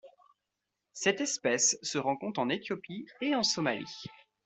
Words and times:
Cette 0.93 1.21
espèce 1.21 1.77
se 1.83 1.99
rencontre 1.99 2.39
en 2.39 2.49
Éthiopie 2.49 3.05
et 3.21 3.35
en 3.35 3.43
Somalie. 3.43 4.01